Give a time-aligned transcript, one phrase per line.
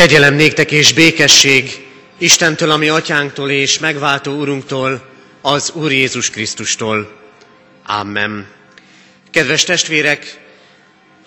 [0.00, 1.86] Kegyelem néktek és békesség
[2.18, 5.08] Istentől, ami atyánktól és megváltó Urunktól,
[5.40, 7.20] az Úr Jézus Krisztustól.
[7.86, 8.46] Amen.
[9.30, 10.40] Kedves testvérek,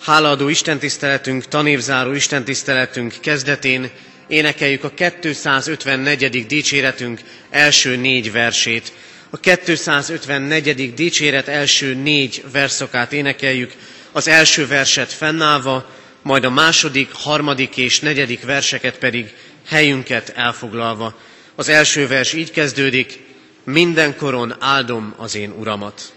[0.00, 3.90] hálaadó istentiszteletünk, tanévzáró istentiszteletünk kezdetén
[4.28, 6.46] énekeljük a 254.
[6.46, 7.20] dicséretünk
[7.50, 8.92] első négy versét.
[9.30, 10.94] A 254.
[10.94, 13.72] dicséret első négy verszakát énekeljük,
[14.12, 19.32] az első verset fennállva, majd a második, harmadik és negyedik verseket pedig
[19.66, 21.14] helyünket elfoglalva.
[21.54, 23.20] Az első vers így kezdődik,
[23.64, 26.12] mindenkoron áldom az én uramat.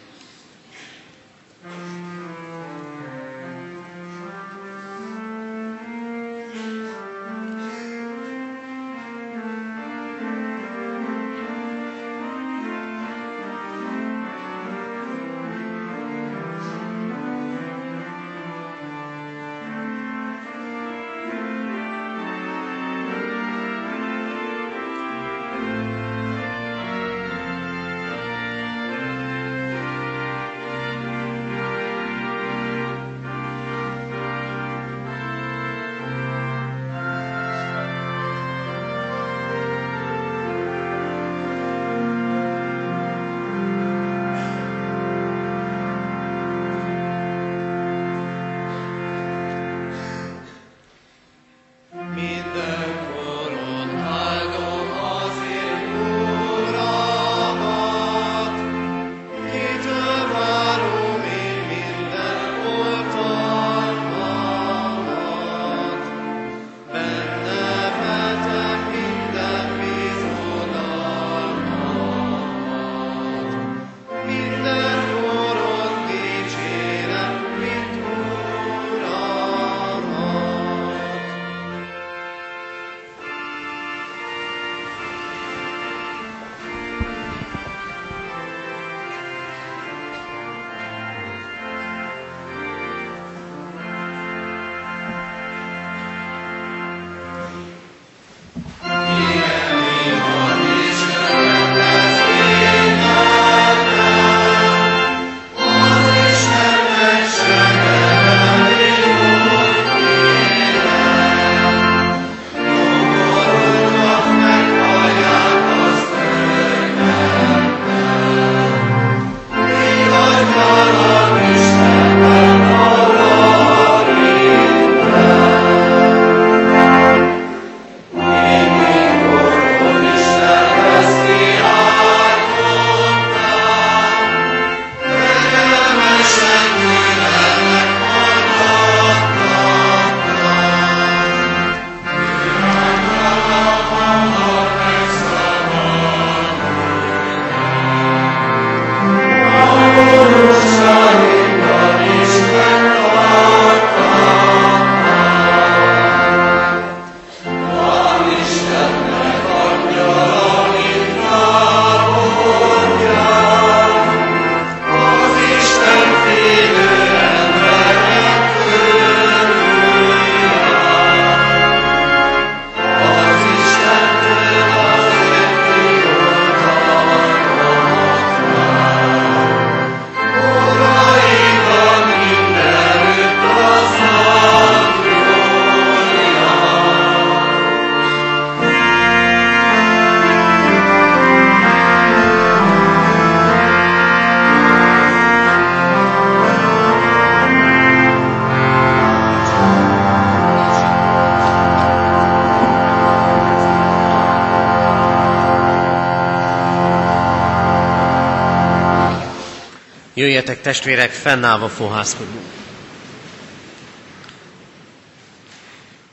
[210.18, 212.46] Jöjjetek testvérek, fennállva fohászkodjunk.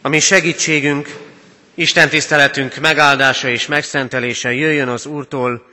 [0.03, 1.17] A mi segítségünk,
[1.75, 5.71] Isten tiszteletünk megáldása és megszentelése jöjjön az Úrtól,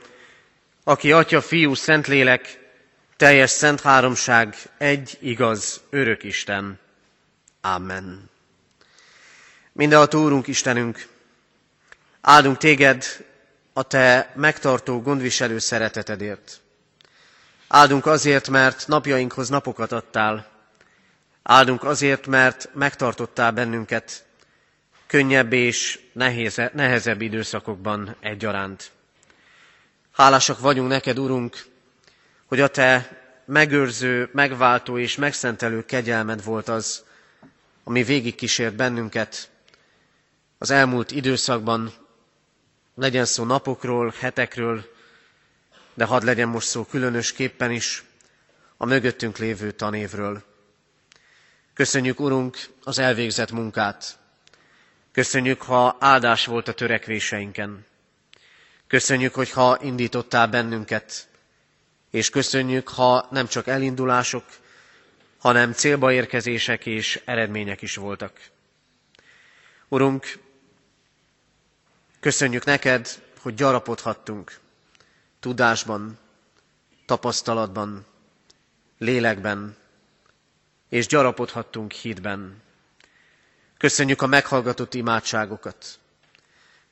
[0.84, 2.58] aki Atya, Fiú, Szentlélek,
[3.16, 6.78] teljes szent háromság, egy igaz, örök Isten.
[7.60, 8.30] Amen.
[9.72, 11.06] Mindenható Úrunk Istenünk,
[12.20, 13.04] áldunk téged
[13.72, 16.60] a te megtartó, gondviselő szeretetedért.
[17.74, 20.46] Áldunk azért, mert napjainkhoz napokat adtál.
[21.42, 24.24] Áldunk azért, mert megtartottál bennünket
[25.06, 28.90] könnyebb és nehéze, nehezebb időszakokban egyaránt.
[30.12, 31.64] Hálásak vagyunk neked, Urunk,
[32.46, 37.04] hogy a Te megőrző, megváltó és megszentelő kegyelmed volt az,
[37.84, 39.50] ami végigkísért bennünket,
[40.58, 41.92] az elmúlt időszakban,
[42.94, 44.91] legyen szó napokról, hetekről,
[45.94, 48.04] de hadd legyen most szó különösképpen is
[48.76, 50.42] a mögöttünk lévő tanévről.
[51.74, 54.18] Köszönjük, Urunk, az elvégzett munkát.
[55.12, 57.86] Köszönjük, ha áldás volt a törekvéseinken.
[58.86, 61.28] Köszönjük, hogy ha indítottál bennünket,
[62.10, 64.44] és köszönjük, ha nem csak elindulások,
[65.38, 68.40] hanem célba érkezések és eredmények is voltak.
[69.88, 70.38] Urunk,
[72.20, 73.08] köszönjük neked,
[73.40, 74.60] hogy gyarapodhattunk
[75.42, 76.18] tudásban,
[77.06, 78.04] tapasztalatban,
[78.98, 79.76] lélekben,
[80.88, 82.62] és gyarapodhattunk hitben.
[83.76, 85.98] Köszönjük a meghallgatott imádságokat.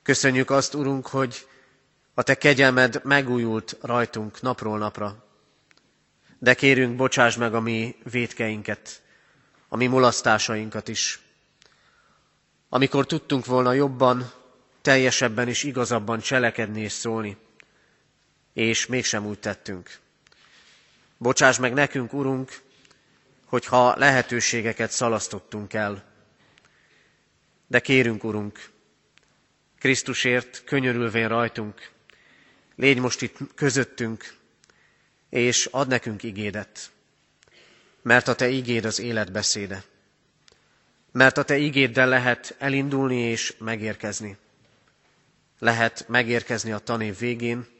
[0.02, 1.47] Köszönjük azt, Urunk, hogy
[2.14, 5.25] a Te kegyelmed megújult rajtunk napról napra.
[6.38, 9.02] De kérünk, bocsáss meg a mi védkeinket,
[9.69, 11.20] a mi mulasztásainkat is.
[12.69, 14.32] Amikor tudtunk volna jobban,
[14.81, 17.37] teljesebben és igazabban cselekedni és szólni,
[18.61, 19.99] és mégsem úgy tettünk.
[21.17, 22.61] Bocsáss meg nekünk, Urunk,
[23.45, 26.05] hogyha lehetőségeket szalasztottunk el.
[27.67, 28.71] De kérünk, Urunk,
[29.79, 31.91] Krisztusért könyörülvén rajtunk,
[32.77, 34.35] légy most itt közöttünk,
[35.29, 36.91] és ad nekünk igédet,
[38.03, 39.85] mert a Te igéd az élet beszéde.
[41.12, 44.37] Mert a Te igéddel lehet elindulni és megérkezni.
[45.59, 47.79] Lehet megérkezni a tanév végén,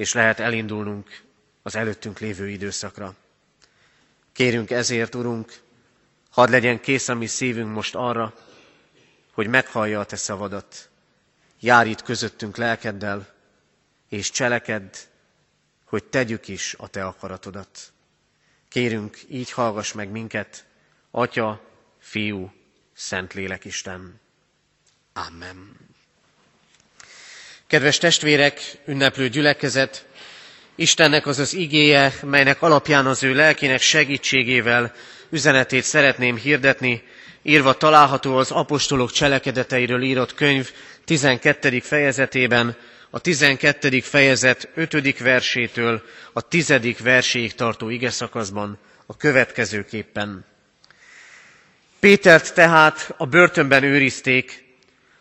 [0.00, 1.22] és lehet elindulnunk
[1.62, 3.14] az előttünk lévő időszakra.
[4.32, 5.60] Kérünk ezért, Urunk,
[6.30, 8.34] hadd legyen kész a mi szívünk most arra,
[9.32, 10.90] hogy meghallja a Te szavadat.
[11.58, 13.34] Jár itt közöttünk lelkeddel,
[14.08, 14.94] és cselekedd,
[15.84, 17.92] hogy tegyük is a Te akaratodat.
[18.68, 20.64] Kérünk, így hallgass meg minket,
[21.10, 21.60] Atya,
[21.98, 22.52] Fiú,
[22.92, 24.20] Szentlélek Isten.
[25.12, 25.89] Amen.
[27.70, 30.06] Kedves testvérek, ünneplő gyülekezet,
[30.74, 34.92] Istennek az az igéje, melynek alapján az ő lelkének segítségével
[35.30, 37.02] üzenetét szeretném hirdetni,
[37.42, 40.70] írva található az apostolok cselekedeteiről írott könyv
[41.04, 41.80] 12.
[41.80, 42.76] fejezetében,
[43.10, 44.00] a 12.
[44.00, 45.18] fejezet 5.
[45.18, 46.02] versétől
[46.32, 46.74] a 10.
[47.02, 50.44] verséig tartó ige szakaszban a következőképpen.
[52.00, 54.69] Pétert tehát a börtönben őrizték,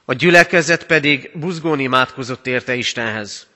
[0.09, 3.47] a gyülekezet pedig buzgón imádkozott érte Istenhez.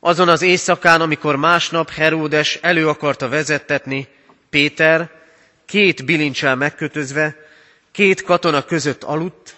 [0.00, 4.08] Azon az éjszakán, amikor másnap Heródes elő akarta vezettetni,
[4.50, 5.10] Péter
[5.66, 7.36] két bilincsel megkötözve,
[7.92, 9.56] két katona között aludt,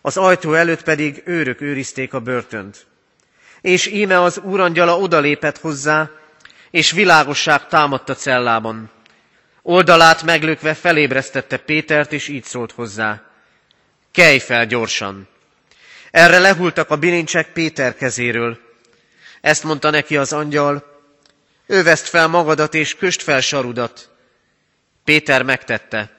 [0.00, 2.86] az ajtó előtt pedig őrök őrizték a börtönt.
[3.60, 6.10] És íme az úrangyala odalépett hozzá,
[6.70, 8.90] és világosság támadt cellában.
[9.62, 13.22] Oldalát meglökve felébresztette Pétert, és így szólt hozzá.
[14.12, 15.28] Kelj fel gyorsan!
[16.16, 18.58] Erre lehultak a bilincsek Péter kezéről,
[19.40, 21.02] ezt mondta neki az angyal,
[21.66, 24.10] öveszt fel magadat és köst fel sarudat.
[25.04, 26.10] Péter megtette.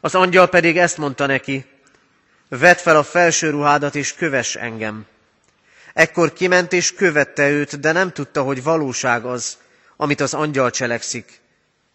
[0.00, 1.64] Az angyal pedig ezt mondta neki,
[2.48, 5.06] vedd fel a felső ruhádat és kövess engem.
[5.94, 9.58] Ekkor kiment és követte őt, de nem tudta, hogy valóság az,
[9.96, 11.40] amit az angyal cselekszik,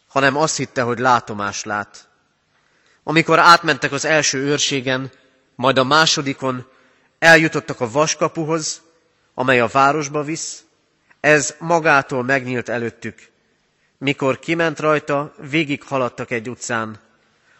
[0.07, 2.07] hanem azt hitte, hogy látomás lát.
[3.03, 5.11] Amikor átmentek az első őrségen,
[5.55, 6.77] majd a másodikon,
[7.19, 8.81] eljutottak a vaskapuhoz,
[9.33, 10.63] amely a városba visz,
[11.19, 13.27] ez magától megnyílt előttük.
[13.97, 16.99] Mikor kiment rajta, végig haladtak egy utcán,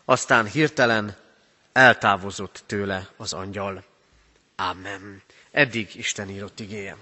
[0.06, 1.16] aztán hirtelen
[1.72, 3.84] eltávozott tőle az angyal.
[4.56, 5.22] Amen.
[5.52, 6.96] Eddig Isten írott igéje.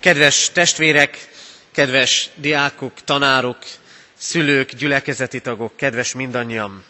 [0.00, 1.28] Kedves testvérek,
[1.70, 3.58] kedves diákok, tanárok,
[4.14, 6.84] szülők, gyülekezeti tagok, kedves mindannyian!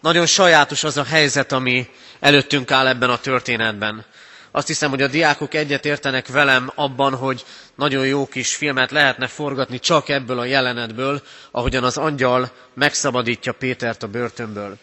[0.00, 1.88] Nagyon sajátos az a helyzet, ami
[2.20, 4.04] előttünk áll ebben a történetben.
[4.50, 9.26] Azt hiszem, hogy a diákok egyet értenek velem abban, hogy nagyon jó kis filmet lehetne
[9.26, 14.76] forgatni csak ebből a jelenetből, ahogyan az angyal megszabadítja Pétert a börtönből.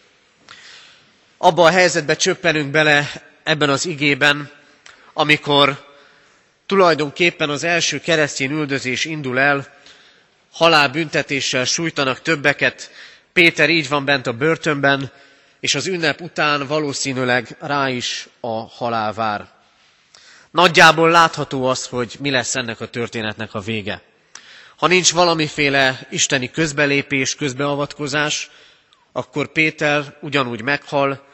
[1.38, 3.10] Abba a helyzetbe csöppenünk bele
[3.42, 4.50] ebben az igében,
[5.12, 5.86] amikor
[6.66, 9.66] tulajdonképpen az első keresztény üldözés indul el,
[10.52, 12.90] halálbüntetéssel sújtanak többeket,
[13.38, 15.10] Péter így van bent a börtönben,
[15.60, 19.48] és az ünnep után valószínűleg rá is a halál vár.
[20.50, 24.02] Nagyjából látható az, hogy mi lesz ennek a történetnek a vége.
[24.76, 28.50] Ha nincs valamiféle isteni közbelépés, közbeavatkozás,
[29.12, 31.24] akkor Péter ugyanúgy meghal,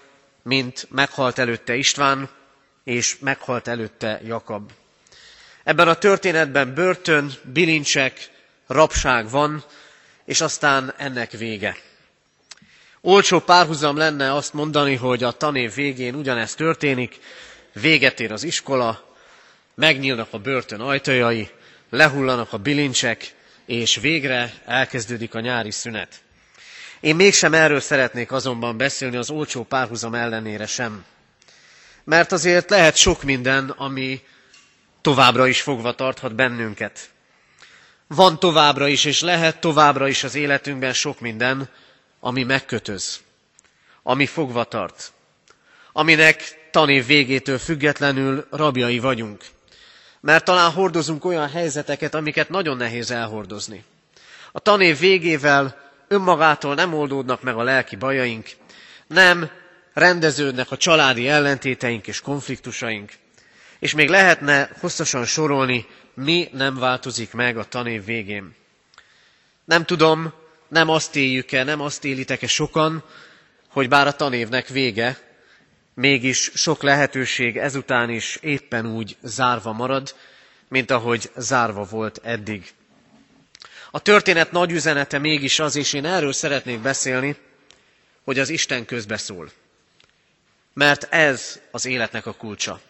[0.42, 2.28] mint meghalt előtte István,
[2.84, 4.70] és meghalt előtte Jakab.
[5.62, 8.30] Ebben a történetben börtön, bilincsek,
[8.66, 9.64] rabság van,
[10.24, 11.76] és aztán ennek vége.
[13.06, 17.18] Olcsó párhuzam lenne azt mondani, hogy a tanév végén ugyanezt történik,
[17.72, 19.14] véget ér az iskola,
[19.74, 21.48] megnyílnak a börtön ajtajai,
[21.90, 23.34] lehullanak a bilincsek,
[23.66, 26.22] és végre elkezdődik a nyári szünet.
[27.00, 31.04] Én mégsem erről szeretnék azonban beszélni az olcsó párhuzam ellenére sem.
[32.04, 34.20] Mert azért lehet sok minden, ami
[35.00, 37.10] továbbra is fogva tarthat bennünket.
[38.06, 41.68] Van továbbra is, és lehet továbbra is az életünkben sok minden,
[42.24, 43.20] ami megkötöz,
[44.02, 45.12] ami fogva tart,
[45.92, 49.44] aminek tanév végétől függetlenül rabjai vagyunk.
[50.20, 53.84] Mert talán hordozunk olyan helyzeteket, amiket nagyon nehéz elhordozni.
[54.52, 58.50] A tanév végével önmagától nem oldódnak meg a lelki bajaink,
[59.06, 59.50] nem
[59.92, 63.12] rendeződnek a családi ellentéteink és konfliktusaink,
[63.78, 68.54] és még lehetne hosszasan sorolni, mi nem változik meg a tanév végén.
[69.64, 70.42] Nem tudom,
[70.74, 73.04] nem azt éljük-e, nem azt élitek-e sokan,
[73.68, 75.18] hogy bár a tanévnek vége,
[75.94, 80.14] mégis sok lehetőség ezután is éppen úgy zárva marad,
[80.68, 82.72] mint ahogy zárva volt eddig.
[83.90, 87.36] A történet nagy üzenete mégis az, és én erről szeretnék beszélni,
[88.24, 89.50] hogy az Isten közbeszól.
[90.72, 92.80] Mert ez az életnek a kulcsa.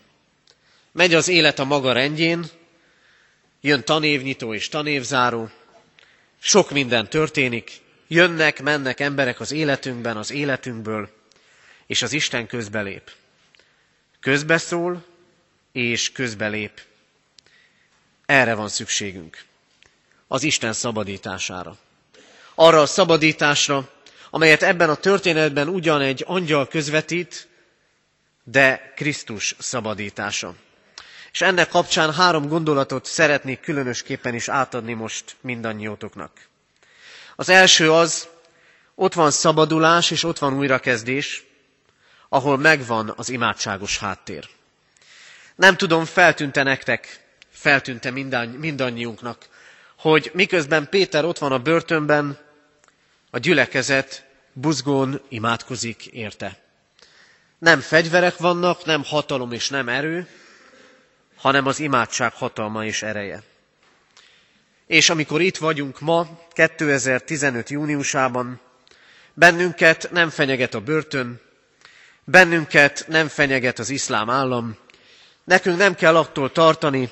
[0.93, 2.45] Megy az élet a maga rendjén,
[3.61, 5.51] jön tanévnyitó és tanévzáró,
[6.47, 11.11] sok minden történik, jönnek, mennek emberek az életünkben, az életünkből,
[11.87, 13.11] és az Isten közbelép.
[14.21, 15.05] Közbeszól,
[15.73, 16.81] és közbelép.
[18.27, 19.45] Erre van szükségünk.
[20.27, 21.77] Az Isten szabadítására.
[22.55, 23.91] Arra a szabadításra,
[24.31, 27.49] amelyet ebben a történetben ugyan egy angyal közvetít,
[28.43, 30.55] de Krisztus szabadítása.
[31.35, 36.31] És ennek kapcsán három gondolatot szeretnék különösképpen is átadni most mindannyiótoknak.
[37.37, 38.29] Az első az,
[38.95, 41.45] ott van szabadulás és ott van újrakezdés,
[42.29, 44.49] ahol megvan az imádságos háttér.
[45.55, 48.11] Nem tudom, feltűnte nektek, feltűnte
[48.57, 49.49] mindannyiunknak,
[49.99, 52.39] hogy miközben Péter ott van a börtönben,
[53.31, 56.59] a gyülekezet buzgón imádkozik érte.
[57.59, 60.29] Nem fegyverek vannak, nem hatalom és nem erő,
[61.45, 63.43] hanem az imádság hatalma és ereje.
[64.87, 67.71] És amikor itt vagyunk ma, 2015.
[67.71, 68.61] júniusában,
[69.35, 71.41] bennünket nem fenyeget a börtön,
[72.25, 74.77] bennünket nem fenyeget az iszlám állam,
[75.45, 77.11] nekünk nem kell attól tartani,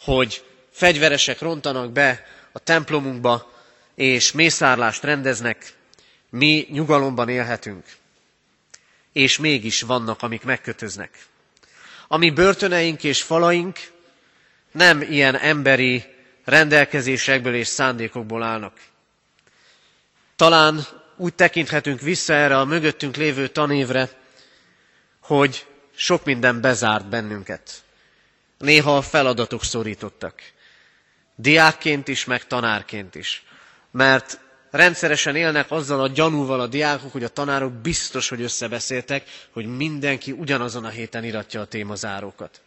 [0.00, 3.52] hogy fegyveresek rontanak be a templomunkba,
[3.94, 5.72] és mészárlást rendeznek,
[6.30, 7.84] mi nyugalomban élhetünk.
[9.12, 11.28] És mégis vannak, amik megkötöznek.
[12.12, 13.78] A mi börtöneink és falaink
[14.72, 16.04] nem ilyen emberi
[16.44, 18.80] rendelkezésekből és szándékokból állnak.
[20.36, 20.80] Talán
[21.16, 24.08] úgy tekinthetünk vissza erre a mögöttünk lévő tanévre,
[25.20, 27.82] hogy sok minden bezárt bennünket.
[28.58, 30.42] Néha a feladatok szorítottak.
[31.34, 33.44] Diákként is, meg tanárként is.
[33.90, 34.40] Mert
[34.70, 40.32] rendszeresen élnek azzal a gyanúval a diákok, hogy a tanárok biztos, hogy összebeszéltek, hogy mindenki
[40.32, 42.60] ugyanazon a héten iratja a témazárókat.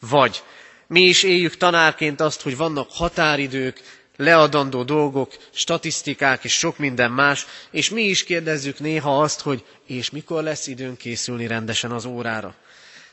[0.00, 0.42] Vagy
[0.86, 3.80] mi is éljük tanárként azt, hogy vannak határidők,
[4.16, 10.10] leadandó dolgok, statisztikák és sok minden más, és mi is kérdezzük néha azt, hogy és
[10.10, 12.54] mikor lesz időnk készülni rendesen az órára.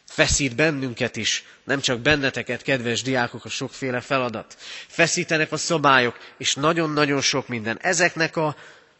[0.07, 4.55] Feszít bennünket is, nem csak benneteket, kedves diákok, a sokféle feladat.
[4.87, 7.77] Feszítenek a szabályok, és nagyon-nagyon sok minden.
[7.81, 8.55] Ezeknek a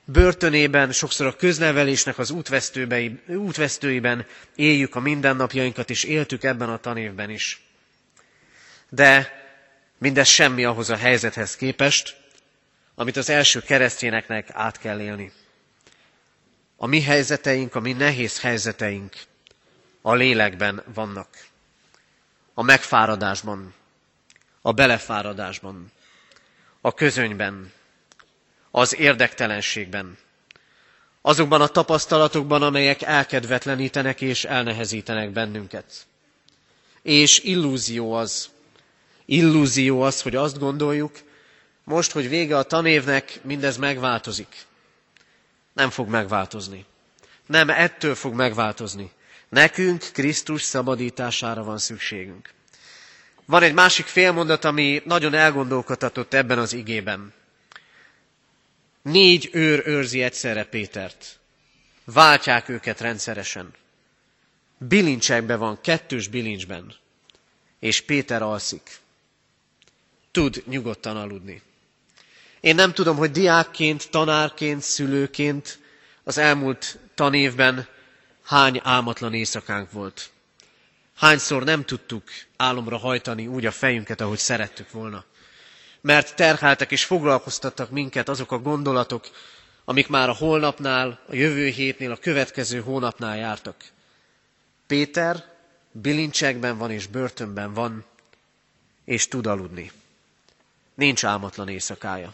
[0.06, 2.32] börtönében, sokszor a köznevelésnek az
[3.28, 7.62] útvesztőiben éljük a mindennapjainkat, és éltük ebben a tanévben is.
[8.90, 9.32] De
[9.98, 12.16] mindez semmi ahhoz a helyzethez képest,
[12.96, 15.32] amit az első keresztényeknek át kell élni.
[16.76, 19.16] A mi helyzeteink, a mi nehéz helyzeteink
[20.02, 21.28] a lélekben vannak.
[22.54, 23.74] A megfáradásban,
[24.62, 25.92] a belefáradásban,
[26.82, 27.72] a közönyben,
[28.72, 30.18] az érdektelenségben,
[31.22, 36.08] azokban a tapasztalatokban, amelyek elkedvetlenítenek és elnehezítenek bennünket.
[37.02, 38.50] És illúzió az,
[39.26, 41.20] illúzió az, hogy azt gondoljuk,
[41.84, 44.66] most, hogy vége a tanévnek, mindez megváltozik.
[45.74, 46.86] Nem fog megváltozni.
[47.46, 49.12] Nem ettől fog megváltozni.
[49.50, 52.54] Nekünk Krisztus szabadítására van szükségünk.
[53.46, 57.34] Van egy másik félmondat, ami nagyon elgondolkodhatott ebben az igében.
[59.02, 61.40] Négy őr őrzi egyszerre Pétert.
[62.06, 63.74] Váltják őket rendszeresen.
[64.78, 66.94] Bilincsekbe van, kettős bilincsben.
[67.80, 68.98] És Péter alszik.
[70.32, 71.62] Tud nyugodtan aludni.
[72.60, 75.80] Én nem tudom, hogy diákként, tanárként, szülőként
[76.24, 77.88] az elmúlt tanévben
[78.48, 80.30] hány álmatlan éjszakánk volt.
[81.16, 82.24] Hányszor nem tudtuk
[82.58, 85.24] álomra hajtani úgy a fejünket, ahogy szerettük volna.
[86.02, 89.30] Mert terheltek és foglalkoztattak minket azok a gondolatok,
[89.86, 93.76] amik már a holnapnál, a jövő hétnél, a következő hónapnál jártak.
[94.88, 95.44] Péter
[95.92, 98.06] bilincsekben van és börtönben van,
[99.06, 99.92] és tud aludni.
[100.94, 102.34] Nincs álmatlan éjszakája,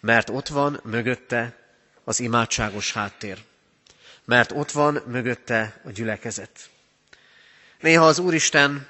[0.00, 1.56] mert ott van mögötte
[2.04, 3.38] az imádságos háttér,
[4.26, 6.70] mert ott van mögötte a gyülekezet.
[7.80, 8.88] Néha az Úristen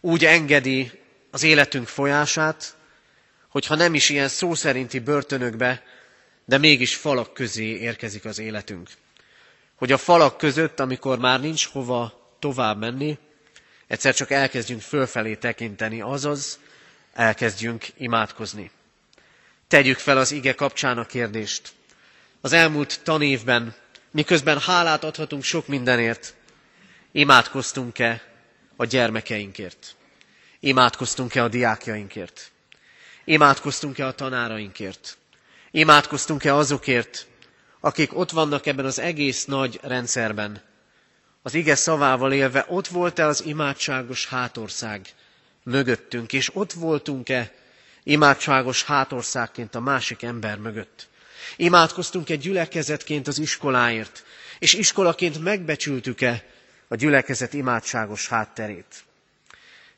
[0.00, 0.90] úgy engedi
[1.30, 2.76] az életünk folyását,
[3.48, 5.82] hogyha nem is ilyen szó szerinti börtönökbe,
[6.44, 8.88] de mégis falak közé érkezik az életünk.
[9.74, 13.18] Hogy a falak között, amikor már nincs hova tovább menni,
[13.86, 16.58] egyszer csak elkezdjünk fölfelé tekinteni, azaz
[17.12, 18.70] elkezdjünk imádkozni.
[19.68, 21.72] Tegyük fel az ige kapcsán a kérdést.
[22.40, 23.74] Az elmúlt tanévben,
[24.10, 26.34] miközben hálát adhatunk sok mindenért,
[27.12, 28.22] imádkoztunk-e
[28.76, 29.94] a gyermekeinkért?
[30.60, 32.50] Imádkoztunk-e a diákjainkért?
[33.24, 35.18] Imádkoztunk-e a tanárainkért?
[35.70, 37.26] Imádkoztunk-e azokért,
[37.80, 40.62] akik ott vannak ebben az egész nagy rendszerben?
[41.42, 45.08] Az ige szavával élve ott volt-e az imádságos hátország
[45.62, 47.52] mögöttünk, és ott voltunk-e
[48.02, 51.08] imádságos hátországként a másik ember mögött?
[51.56, 54.24] Imádkoztunk-e gyülekezetként az iskoláért,
[54.58, 56.44] és iskolaként megbecsültük-e
[56.88, 59.04] a gyülekezet imádságos hátterét?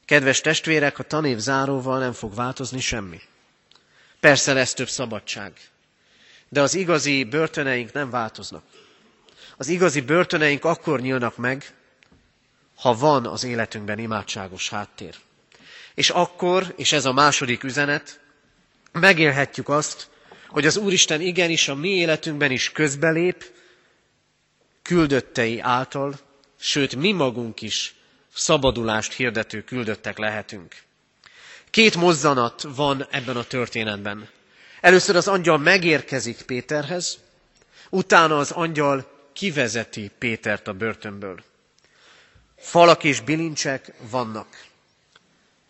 [0.04, 3.20] Kedves testvérek, a tanév záróval nem fog változni semmi.
[4.20, 5.52] Persze lesz több szabadság,
[6.48, 8.62] de az igazi börtöneink nem változnak.
[9.56, 11.74] Az igazi börtöneink akkor nyílnak meg,
[12.76, 15.14] ha van az életünkben imádságos háttér.
[15.94, 18.20] És akkor, és ez a második üzenet,
[18.92, 20.10] megélhetjük azt,
[20.52, 23.50] hogy az Úristen igenis a mi életünkben is közbelép,
[24.82, 26.18] küldöttei által,
[26.58, 27.94] sőt mi magunk is
[28.34, 30.74] szabadulást hirdető küldöttek lehetünk.
[31.70, 34.28] Két mozzanat van ebben a történetben.
[34.80, 37.18] Először az angyal megérkezik Péterhez,
[37.90, 41.42] utána az angyal kivezeti Pétert a börtönből.
[42.56, 44.64] Falak és bilincsek vannak.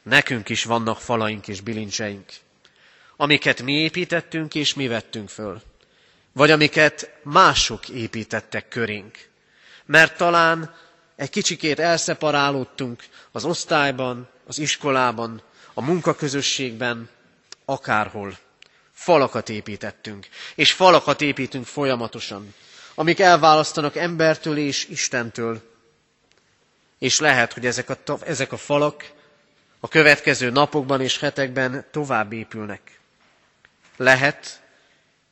[0.03, 2.25] Nekünk is vannak falaink és bilincseink,
[3.17, 5.63] amiket mi építettünk és mi vettünk föl,
[6.33, 9.19] vagy amiket mások építettek körénk.
[9.87, 10.75] Mert talán
[11.17, 15.43] egy kicsikét elszeparálódtunk az osztályban, az iskolában,
[15.75, 17.09] a munkaközösségben,
[17.65, 18.39] akárhol.
[18.93, 22.55] Falakat építettünk, és falakat építünk folyamatosan,
[22.95, 25.61] amik elválasztanak embertől és Istentől.
[26.99, 29.11] És lehet, hogy ezek a, ezek a falak
[29.81, 33.01] a következő napokban és hetekben tovább épülnek.
[34.03, 34.63] Lehet,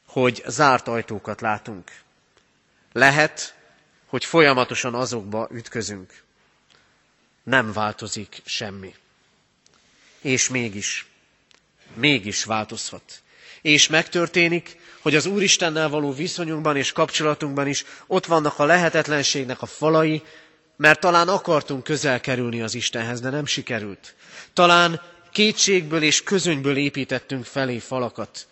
[0.06, 1.90] hogy zárt ajtókat látunk.
[2.92, 3.54] Lehet,
[4.06, 6.22] hogy folyamatosan azokba ütközünk.
[7.42, 8.94] Nem változik semmi.
[10.20, 11.06] És mégis,
[11.94, 13.22] mégis változhat.
[13.62, 19.66] És megtörténik, hogy az Úristennel való viszonyunkban és kapcsolatunkban is ott vannak a lehetetlenségnek a
[19.66, 20.22] falai,
[20.76, 24.14] mert talán akartunk közel kerülni az Istenhez, de nem sikerült.
[24.52, 25.00] Talán
[25.32, 28.48] kétségből és közönyből építettünk felé falakat.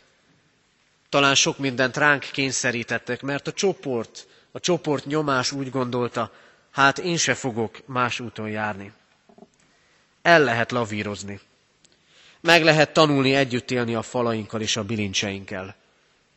[1.08, 6.32] Talán sok mindent ránk kényszerítettek, mert a csoport, a csoport nyomás úgy gondolta,
[6.70, 8.92] hát én se fogok más úton járni.
[10.22, 11.40] El lehet lavírozni.
[12.40, 15.76] Meg lehet tanulni együtt élni a falainkkal és a bilincseinkkel.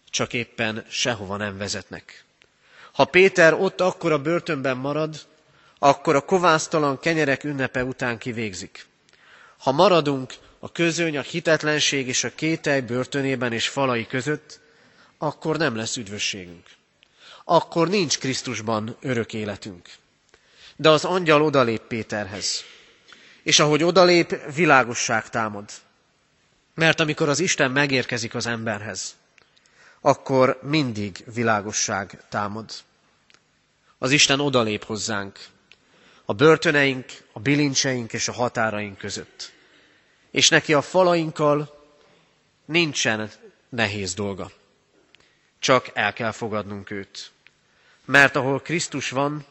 [0.10, 2.23] Csak éppen sehova nem vezetnek.
[2.91, 5.25] Ha Péter ott akkor a börtönben marad,
[5.79, 8.86] akkor a kovásztalan kenyerek ünnepe után kivégzik.
[9.57, 14.60] Ha maradunk a közöny, a hitetlenség és a kételj börtönében és falai között,
[15.17, 16.65] akkor nem lesz üdvösségünk.
[17.43, 19.89] Akkor nincs Krisztusban örök életünk.
[20.76, 22.63] De az angyal odalép Péterhez.
[23.43, 25.69] És ahogy odalép, világosság támad.
[26.76, 29.15] Mert amikor az Isten megérkezik az emberhez,
[30.02, 32.71] akkor mindig világosság támad.
[33.97, 35.39] Az Isten odalép hozzánk,
[36.26, 39.52] a börtöneink, a bilincseink és a határaink között.
[40.32, 41.86] És neki a falainkkal
[42.65, 43.32] nincsen
[43.70, 44.52] nehéz dolga.
[45.60, 47.32] Csak el kell fogadnunk őt.
[48.06, 49.46] Mert ahol Krisztus van,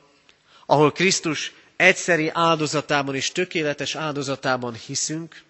[0.67, 5.43] ahol Krisztus egyszeri áldozatában és tökéletes áldozatában hiszünk,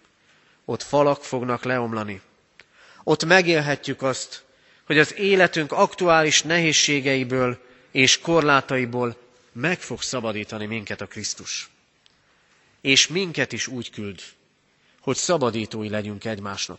[0.64, 2.20] ott falak fognak leomlani.
[3.04, 4.44] Ott megélhetjük azt,
[4.86, 7.58] hogy az életünk aktuális nehézségeiből
[7.90, 9.16] és korlátaiból
[9.52, 11.70] meg fog szabadítani minket a Krisztus.
[12.80, 14.20] És minket is úgy küld,
[15.10, 16.78] hogy szabadítói legyünk egymásnak.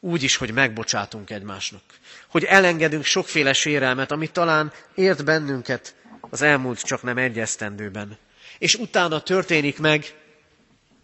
[0.00, 1.82] úgy is, hogy megbocsátunk egymásnak.
[2.28, 8.18] Hogy elengedünk sokféle sérelmet, ami talán ért bennünket az elmúlt csak nem egy esztendőben.
[8.58, 10.14] És utána történik meg,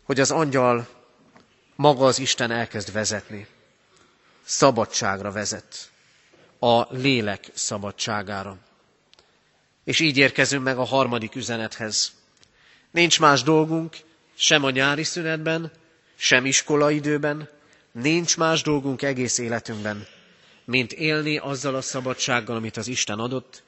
[0.02, 0.88] hogy az angyal
[1.76, 3.46] maga az Isten elkezd vezetni.
[4.44, 5.90] Szabadságra vezet.
[6.58, 8.56] A lélek szabadságára.
[9.84, 12.12] És így érkezünk meg a harmadik üzenethez.
[12.90, 13.96] Nincs más dolgunk,
[14.34, 15.70] sem a nyári szünetben,
[16.22, 17.48] sem iskolaidőben,
[17.92, 20.06] nincs más dolgunk egész életünkben,
[20.64, 23.62] mint élni azzal a szabadsággal, amit az Isten adott,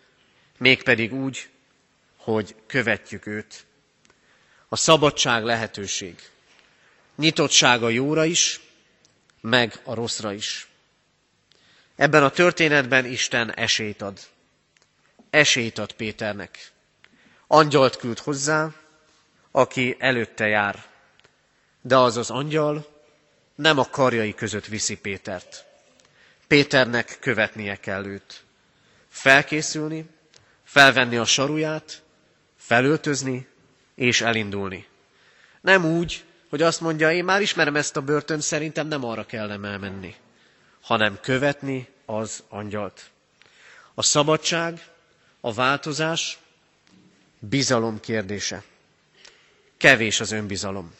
[0.58, 1.48] mégpedig úgy,
[2.16, 3.64] hogy követjük őt.
[4.68, 6.14] A szabadság lehetőség.
[7.16, 8.60] Nyitottság a jóra is,
[9.40, 10.68] meg a rosszra is.
[11.96, 14.18] Ebben a történetben Isten esélyt ad.
[15.30, 16.70] Esélyt ad Péternek.
[17.46, 18.68] Angyalt küld hozzá,
[19.50, 20.90] aki előtte jár.
[21.82, 22.86] De az az angyal
[23.54, 25.64] nem a karjai között viszi Pétert.
[26.46, 28.42] Péternek követnie kell őt.
[29.08, 30.06] Felkészülni,
[30.64, 32.02] felvenni a saruját,
[32.56, 33.46] felöltözni
[33.94, 34.86] és elindulni.
[35.60, 39.68] Nem úgy, hogy azt mondja, én már ismerem ezt a börtön, szerintem nem arra kellene
[39.68, 40.14] elmenni,
[40.80, 43.10] hanem követni az angyalt.
[43.94, 44.86] A szabadság,
[45.40, 46.38] a változás
[47.38, 48.62] bizalom kérdése.
[49.76, 50.94] Kevés az önbizalom.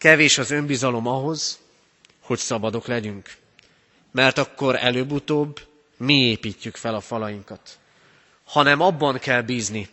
[0.00, 1.58] Kevés az önbizalom ahhoz,
[2.20, 3.36] hogy szabadok legyünk.
[4.10, 5.60] Mert akkor előbb-utóbb
[5.96, 7.78] mi építjük fel a falainkat.
[8.44, 9.88] Hanem abban kell bízni,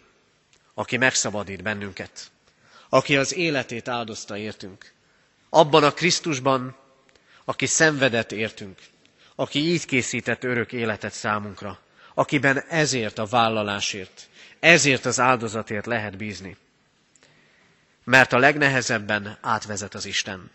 [0.74, 2.32] aki megszabadít bennünket.
[2.90, 4.92] Aki az életét áldozta értünk.
[5.50, 6.76] Abban a Krisztusban,
[7.46, 8.80] aki szenvedett értünk.
[9.36, 11.80] Aki így készített örök életet számunkra.
[12.14, 16.58] Akiben ezért a vállalásért, ezért az áldozatért lehet bízni
[18.08, 20.52] mert a legnehezebben átvezet az Isten.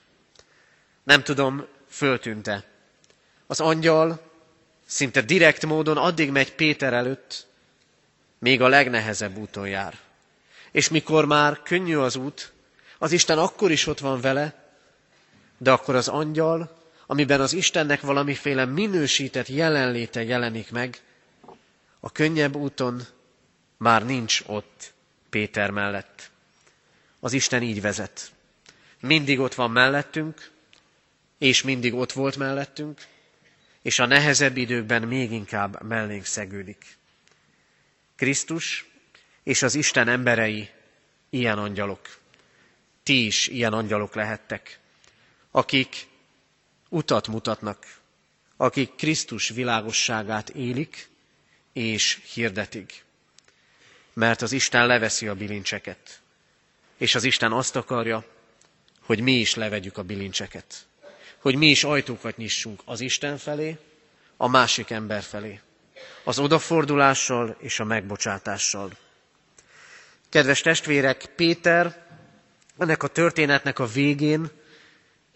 [1.02, 2.64] Nem tudom, föltűnte.
[3.46, 4.30] Az angyal
[4.86, 7.46] szinte direkt módon addig megy Péter előtt,
[8.38, 9.98] még a legnehezebb úton jár.
[10.70, 12.52] És mikor már könnyű az út,
[12.98, 14.74] az Isten akkor is ott van vele,
[15.58, 21.00] de akkor az angyal, amiben az Istennek valamiféle minősített jelenléte jelenik meg,
[22.00, 23.02] a könnyebb úton
[23.76, 24.92] már nincs ott
[25.30, 26.31] Péter mellett.
[27.24, 28.32] Az Isten így vezet.
[29.00, 30.50] Mindig ott van mellettünk,
[31.38, 33.06] és mindig ott volt mellettünk,
[33.82, 36.96] és a nehezebb időkben még inkább mellénk szegődik.
[38.16, 38.86] Krisztus
[39.42, 40.70] és az Isten emberei
[41.30, 42.18] ilyen angyalok.
[43.02, 44.78] Ti is ilyen angyalok lehettek,
[45.50, 46.06] akik
[46.88, 47.86] utat mutatnak,
[48.56, 51.08] akik Krisztus világosságát élik
[51.72, 53.04] és hirdetik.
[54.12, 56.21] Mert az Isten leveszi a bilincseket
[57.02, 58.24] és az Isten azt akarja,
[59.00, 60.86] hogy mi is levegyük a bilincseket.
[61.38, 63.78] Hogy mi is ajtókat nyissunk az Isten felé,
[64.36, 65.60] a másik ember felé.
[66.24, 68.90] Az odafordulással és a megbocsátással.
[70.28, 72.06] Kedves testvérek, Péter
[72.78, 74.50] ennek a történetnek a végén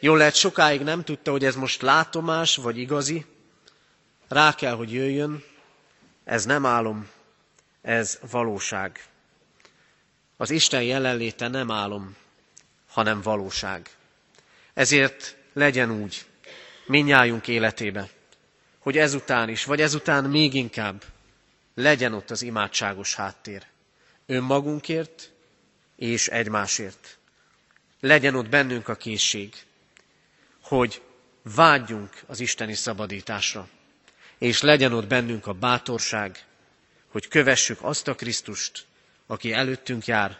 [0.01, 3.25] jól lehet sokáig nem tudta, hogy ez most látomás vagy igazi.
[4.29, 5.45] Rá kell, hogy jöjjön,
[6.25, 7.09] ez nem álom,
[7.83, 9.01] ez valóság.
[10.37, 12.16] Az Isten jelenléte nem álom,
[12.88, 13.90] hanem valóság.
[14.75, 16.25] Ezért legyen úgy,
[16.87, 18.09] minnyájunk életébe,
[18.79, 21.05] hogy ezután is, vagy ezután még inkább
[21.75, 23.66] legyen ott az imádságos háttér.
[24.27, 25.31] Önmagunkért
[25.96, 27.18] és egymásért.
[28.01, 29.55] Legyen ott bennünk a készség,
[30.62, 31.03] hogy
[31.42, 33.68] vágyjunk az isteni szabadításra,
[34.38, 36.44] és legyen ott bennünk a bátorság,
[37.09, 38.87] hogy kövessük azt a Krisztust,
[39.27, 40.39] aki előttünk jár,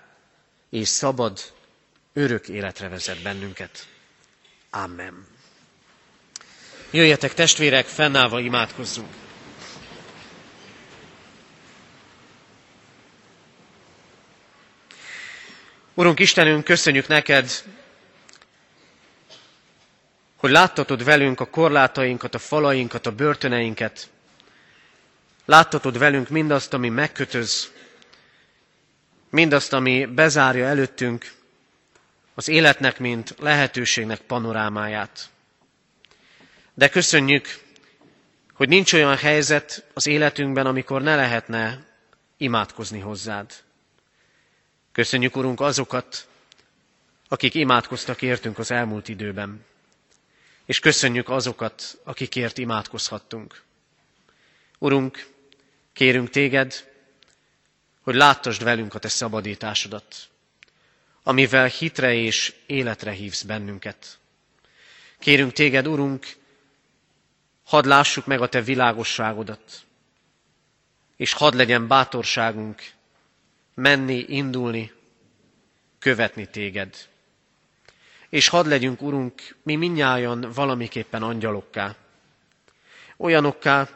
[0.71, 1.41] és szabad,
[2.13, 3.87] örök életre vezet bennünket.
[4.71, 5.27] Amen.
[6.91, 9.09] Jöjjetek testvérek, fennállva imádkozzunk.
[15.95, 17.51] Urunk Istenünk, köszönjük neked,
[20.37, 24.11] hogy láttatod velünk a korlátainkat, a falainkat, a börtöneinket.
[25.45, 27.73] Láttatod velünk mindazt, ami megkötöz,
[29.31, 31.33] mindazt, ami bezárja előttünk
[32.35, 35.31] az életnek, mint lehetőségnek panorámáját.
[36.75, 37.65] De köszönjük,
[38.53, 41.85] hogy nincs olyan helyzet az életünkben, amikor ne lehetne
[42.37, 43.53] imádkozni hozzád.
[44.93, 46.29] Köszönjük, Urunk, azokat,
[47.29, 49.65] akik imádkoztak értünk az elmúlt időben.
[50.65, 53.63] És köszönjük azokat, akikért imádkozhattunk.
[54.79, 55.27] Urunk,
[55.93, 56.96] kérünk téged,
[58.07, 60.29] hogy láttasd velünk a te szabadításodat,
[61.23, 64.19] amivel hitre és életre hívsz bennünket.
[65.19, 66.27] Kérünk téged, Urunk,
[67.65, 69.85] Hadd lássuk meg a Te világosságodat,
[71.17, 72.83] és hadd legyen bátorságunk
[73.75, 74.93] menni, indulni,
[75.99, 77.09] követni Téged.
[78.29, 81.97] És hadd legyünk, Urunk, mi minnyáján valamiképpen angyalokká,
[83.17, 83.89] olyanokká,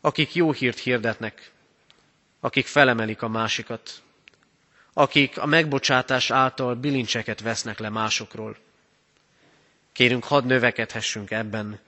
[0.00, 1.52] akik jó hírt hirdetnek,
[2.44, 4.02] akik felemelik a másikat,
[4.92, 8.56] akik a megbocsátás által bilincseket vesznek le másokról.
[9.92, 11.80] Kérünk, hadd növekedhessünk ebben,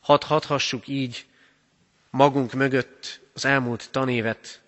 [0.00, 1.26] hadd hadhassuk így
[2.10, 4.60] magunk mögött az elmúlt tanévet,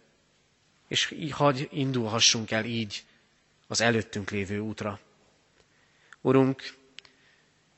[0.89, 3.05] és hadd indulhassunk el így
[3.67, 4.99] az előttünk lévő útra.
[6.21, 6.75] Urunk,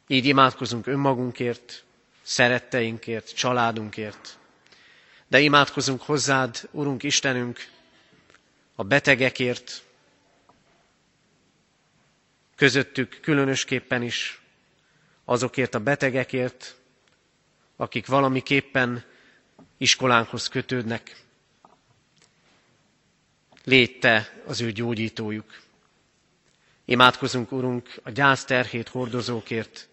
[0.07, 1.85] így imádkozunk önmagunkért,
[2.23, 4.39] szeretteinkért, családunkért,
[5.33, 7.69] de imádkozunk hozzád, Urunk Istenünk,
[8.75, 9.83] a betegekért,
[12.57, 14.43] közöttük különösképpen is
[15.25, 16.77] azokért a betegekért,
[17.77, 19.05] akik valamiképpen
[19.77, 21.17] iskolánkhoz kötődnek.
[23.65, 25.61] Légy te az ő gyógyítójuk.
[26.85, 29.89] Imádkozunk, Urunk, a gyász terhét hordozókért,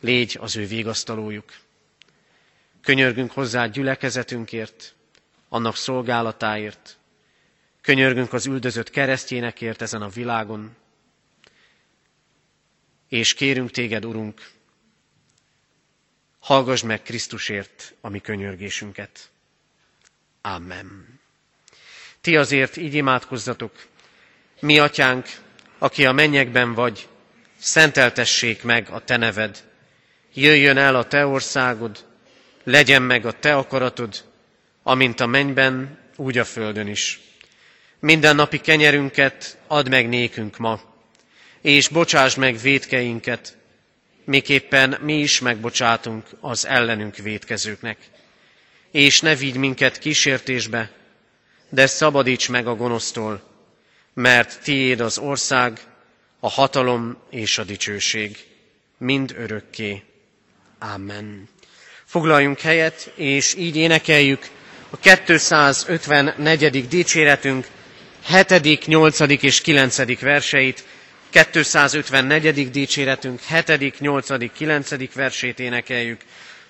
[0.00, 1.63] légy az ő végasztalójuk.
[2.84, 4.94] Könyörgünk hozzá gyülekezetünkért,
[5.48, 6.98] annak szolgálatáért.
[7.80, 10.76] Könyörgünk az üldözött keresztjénekért ezen a világon.
[13.08, 14.50] És kérünk téged, Urunk,
[16.38, 19.30] hallgass meg Krisztusért a mi könyörgésünket.
[20.40, 21.20] Amen.
[22.20, 23.86] Ti azért így imádkozzatok,
[24.60, 25.26] mi atyánk,
[25.78, 27.08] aki a mennyekben vagy,
[27.56, 29.64] szenteltessék meg a te neved.
[30.34, 32.13] Jöjjön el a te országod,
[32.64, 34.24] legyen meg a te akaratod,
[34.82, 37.20] amint a mennyben, úgy a földön is.
[37.98, 40.80] Minden napi kenyerünket add meg nékünk ma,
[41.60, 43.56] és bocsásd meg védkeinket,
[44.24, 47.98] miképpen mi is megbocsátunk az ellenünk védkezőknek.
[48.90, 50.90] És ne vigy minket kísértésbe,
[51.68, 53.42] de szabadíts meg a gonosztól,
[54.14, 55.80] mert tiéd az ország,
[56.40, 58.36] a hatalom és a dicsőség,
[58.98, 60.02] mind örökké.
[60.78, 61.48] Amen.
[62.14, 64.48] Foglaljunk helyet, és így énekeljük
[64.90, 64.96] a
[65.26, 66.88] 254.
[66.88, 67.66] dicséretünk
[68.26, 69.20] 7., 8.
[69.20, 70.20] és 9.
[70.20, 70.84] verseit,
[71.30, 72.70] 254.
[72.70, 75.14] dicséretünk 7., 8., 9.
[75.14, 76.20] versét énekeljük.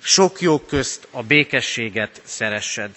[0.03, 2.91] Sok jó közt a békességet szeressed.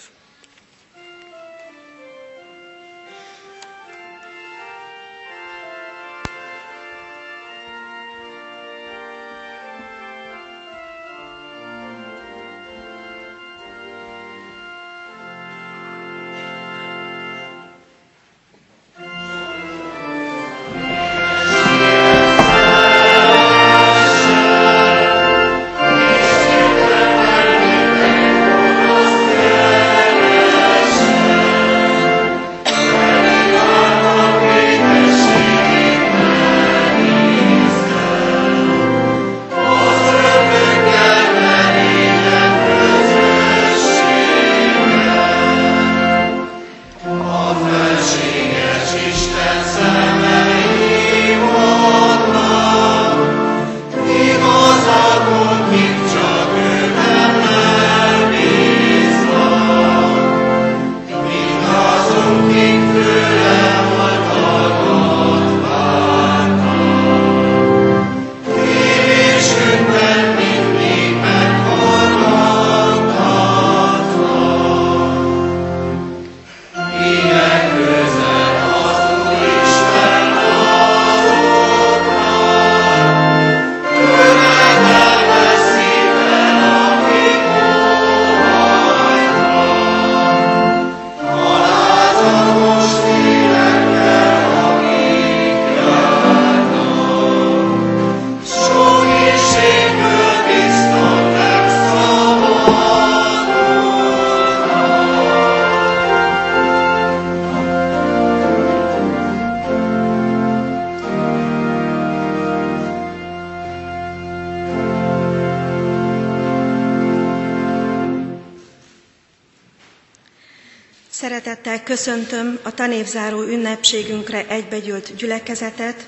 [121.97, 126.07] Köszöntöm a tanévzáró ünnepségünkre egybegyűlt gyülekezetet,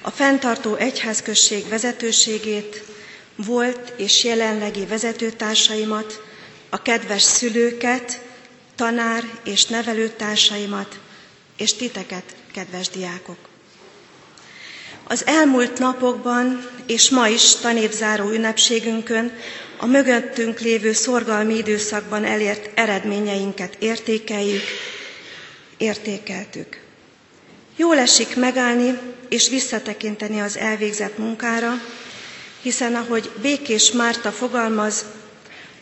[0.00, 2.82] a fenntartó egyházközség vezetőségét,
[3.36, 6.22] volt és jelenlegi vezetőtársaimat,
[6.70, 8.20] a kedves szülőket,
[8.74, 10.98] tanár és nevelőtársaimat,
[11.56, 13.38] és titeket, kedves diákok.
[15.04, 19.32] Az elmúlt napokban és ma is tanévzáró ünnepségünkön
[19.78, 24.62] a mögöttünk lévő szorgalmi időszakban elért eredményeinket értékeljük,
[25.76, 26.80] értékeltük.
[27.76, 31.72] Jól esik megállni és visszatekinteni az elvégzett munkára,
[32.62, 35.04] hiszen ahogy Békés Márta fogalmaz,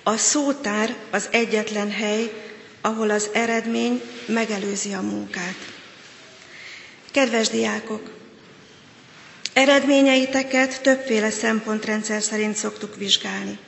[0.02, 2.32] a szótár az egyetlen hely,
[2.80, 5.56] ahol az eredmény megelőzi a munkát.
[7.10, 8.10] Kedves diákok!
[9.52, 13.58] Eredményeiteket többféle szempontrendszer szerint szoktuk vizsgálni.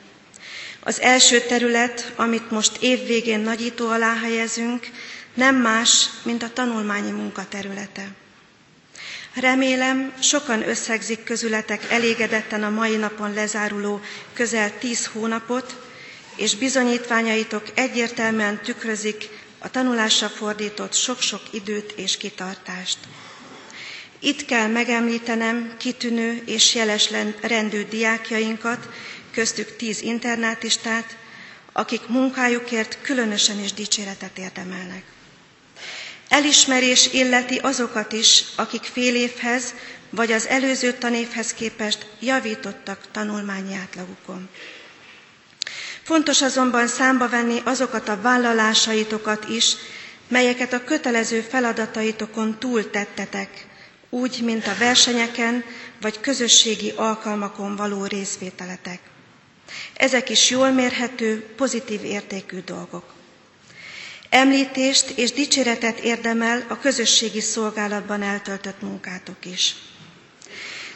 [0.79, 4.87] Az első terület, amit most évvégén nagyító alá helyezünk,
[5.35, 8.07] nem más, mint a tanulmányi munka területe.
[9.33, 13.99] Remélem, sokan összegzik közületek elégedetten a mai napon lezáruló
[14.33, 15.75] közel tíz hónapot,
[16.35, 22.97] és bizonyítványaitok egyértelműen tükrözik a tanulásra fordított sok-sok időt és kitartást.
[24.19, 27.09] Itt kell megemlítenem kitűnő és jeles
[27.41, 28.89] rendű diákjainkat,
[29.31, 31.17] köztük tíz internátistát,
[31.71, 35.03] akik munkájukért különösen is dicséretet érdemelnek.
[36.29, 39.73] Elismerés illeti azokat is, akik fél évhez
[40.09, 44.49] vagy az előző tanévhez képest javítottak tanulmányi átlagukon.
[46.03, 49.75] Fontos azonban számba venni azokat a vállalásaitokat is,
[50.27, 53.67] melyeket a kötelező feladataitokon túl tettetek,
[54.09, 55.63] úgy, mint a versenyeken
[56.01, 58.99] vagy közösségi alkalmakon való részvételetek.
[59.93, 63.13] Ezek is jól mérhető, pozitív értékű dolgok.
[64.29, 69.75] Említést és dicséretet érdemel a közösségi szolgálatban eltöltött munkátok is.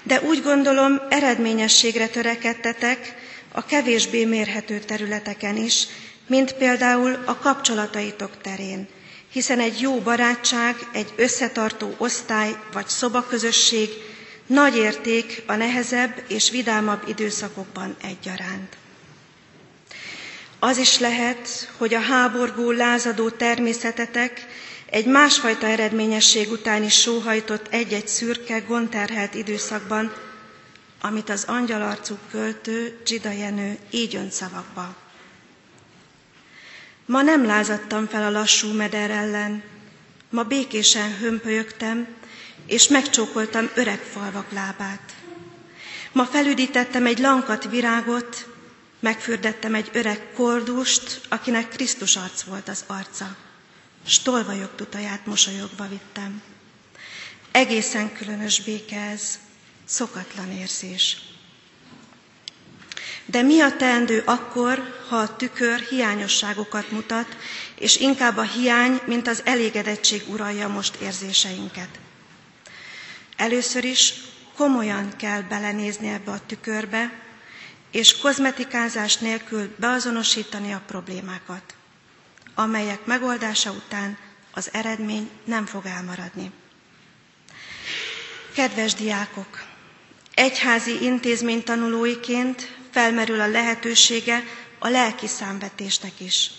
[0.04, 3.16] De úgy gondolom, eredményességre törekedtetek
[3.52, 5.88] a kevésbé mérhető területeken is,
[6.28, 8.88] mint például a kapcsolataitok terén,
[9.32, 13.90] hiszen egy jó barátság, egy összetartó osztály vagy szobaközösség
[14.48, 18.78] nagy érték a nehezebb és vidámabb időszakokban egyaránt.
[20.60, 24.46] Az is lehet, hogy a háborgó, lázadó természetetek
[24.86, 30.14] egy másfajta eredményesség után is sóhajtott egy-egy szürke, gonterhelt időszakban,
[31.02, 34.96] amit az angyalarcú költő Csida Jenő így önt szavakba.
[37.06, 39.64] Ma nem lázadtam fel a lassú meder ellen,
[40.30, 42.08] ma békésen hömpölyögtem,
[42.66, 45.02] és megcsókoltam öreg falvak lábát.
[46.12, 48.49] Ma felüdítettem egy lankat virágot,
[49.00, 53.36] Megfürdettem egy öreg kordust, akinek Krisztus arc volt az arca.
[54.06, 56.42] Stolvajok tutaját mosolyogva vittem.
[57.52, 59.40] Egészen különös béke ez,
[59.86, 61.18] szokatlan érzés.
[63.26, 67.38] De mi a teendő akkor, ha a tükör hiányosságokat mutat,
[67.76, 72.00] és inkább a hiány, mint az elégedettség uralja most érzéseinket?
[73.36, 74.14] Először is
[74.56, 77.12] komolyan kell belenézni ebbe a tükörbe,
[77.92, 81.74] és kozmetikázás nélkül beazonosítani a problémákat,
[82.56, 84.18] amelyek megoldása után
[84.52, 86.52] az eredmény nem fog elmaradni.
[88.54, 89.64] Kedves diákok!
[90.34, 94.44] Egyházi intézmény tanulóiként felmerül a lehetősége
[94.80, 96.52] a lelki számvetésnek is.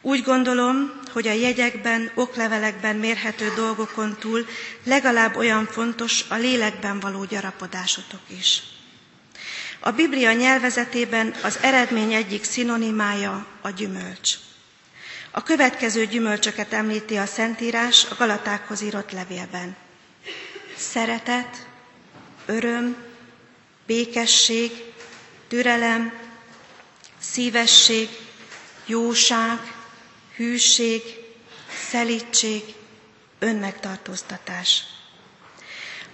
[0.00, 4.46] Úgy gondolom, hogy a jegyekben, oklevelekben mérhető dolgokon túl
[4.84, 8.62] legalább olyan fontos a lélekben való gyarapodásotok is.
[9.86, 14.34] A Biblia nyelvezetében az eredmény egyik szinonimája a gyümölcs.
[15.30, 19.76] A következő gyümölcsöket említi a Szentírás a Galatákhoz írott levélben.
[20.76, 21.66] Szeretet,
[22.46, 22.96] öröm,
[23.86, 24.70] békesség,
[25.48, 26.12] türelem,
[27.18, 28.08] szívesség,
[28.86, 29.74] jóság,
[30.36, 31.02] hűség,
[31.90, 32.62] szelítség,
[33.38, 34.82] önmegtartóztatás.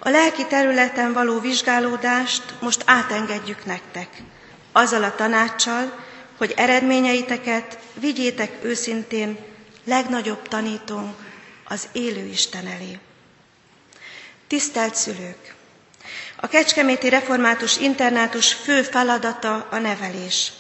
[0.02, 4.08] A lelki területen való vizsgálódást most átengedjük nektek,
[4.72, 5.98] azzal a tanácssal,
[6.38, 9.38] hogy eredményeiteket vigyétek őszintén
[9.84, 11.14] legnagyobb tanítónk,
[11.64, 12.98] az élő Isten elé.
[14.48, 15.54] Tisztelt szülők!
[16.36, 20.52] A Kecskeméti Református Internátus fő feladata a nevelés.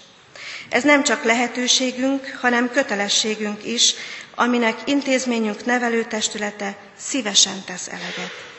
[0.68, 3.94] Ez nem csak lehetőségünk, hanem kötelességünk is,
[4.34, 8.49] aminek intézményünk nevelőtestülete szívesen tesz eleget.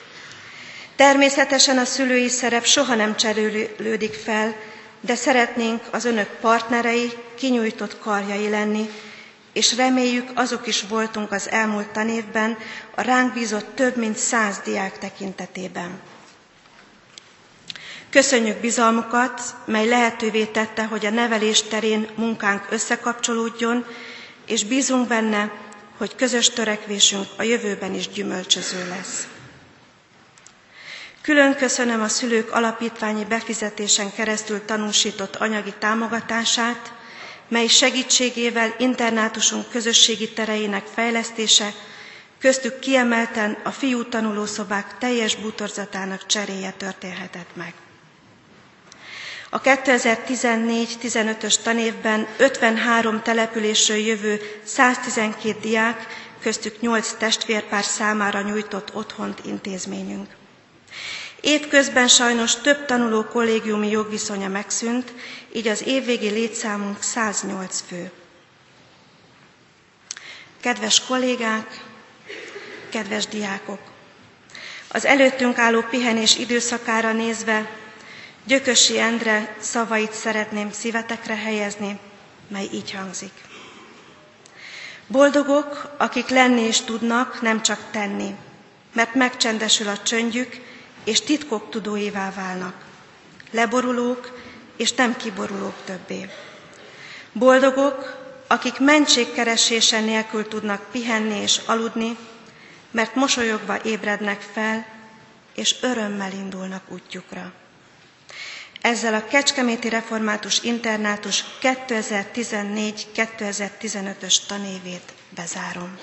[1.02, 4.56] Természetesen a szülői szerep soha nem cserélődik fel,
[5.00, 8.90] de szeretnénk az önök partnerei, kinyújtott karjai lenni,
[9.54, 12.58] és reméljük azok is voltunk az elmúlt tanévben
[12.96, 16.00] a ránk bízott több mint száz diák tekintetében.
[18.10, 23.86] Köszönjük bizalmukat, mely lehetővé tette, hogy a nevelés terén munkánk összekapcsolódjon,
[24.46, 25.52] és bízunk benne,
[25.98, 29.28] hogy közös törekvésünk a jövőben is gyümölcsöző lesz.
[31.22, 36.94] Külön köszönöm a szülők alapítványi befizetésen keresztül tanúsított anyagi támogatását,
[37.48, 41.74] mely segítségével internátusunk közösségi tereinek fejlesztése,
[42.40, 47.74] köztük kiemelten a fiú tanulószobák teljes bútorzatának cseréje történhetett meg.
[49.50, 56.08] A 2014-15-ös tanévben 53 településről jövő 112 diák,
[56.42, 60.40] köztük 8 testvérpár számára nyújtott otthont intézményünk.
[61.42, 65.14] Évközben sajnos több tanuló kollégiumi jogviszonya megszűnt,
[65.54, 68.12] így az évvégi létszámunk 108 fő.
[70.62, 71.84] Kedves kollégák,
[72.90, 73.80] kedves diákok!
[74.88, 77.70] Az előttünk álló pihenés időszakára nézve
[78.46, 82.00] Gyökösi Endre szavait szeretném szívetekre helyezni,
[82.48, 83.32] mely így hangzik.
[85.08, 88.36] Boldogok, akik lenni is tudnak, nem csak tenni,
[88.94, 90.60] mert megcsendesül a csöndjük,
[91.04, 92.74] és titkok tudóivá válnak.
[93.52, 94.40] Leborulók,
[94.78, 96.30] és nem kiborulók többé.
[97.34, 102.18] Boldogok, akik mentségkeresése nélkül tudnak pihenni és aludni,
[102.92, 104.86] mert mosolyogva ébrednek fel,
[105.56, 107.54] és örömmel indulnak útjukra.
[108.82, 115.98] Ezzel a Kecskeméti Református Internátus 2014-2015-ös tanévét bezárom.